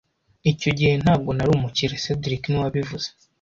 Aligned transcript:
Icyo 0.51 0.69
gihe 0.77 0.93
ntabwo 1.03 1.29
nari 1.33 1.49
umukire 1.57 1.93
cedric 2.03 2.41
niwe 2.47 2.61
wabivuze 2.65 3.07